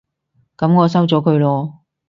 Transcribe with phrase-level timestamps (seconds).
[0.57, 1.73] 噉我收咗佢囉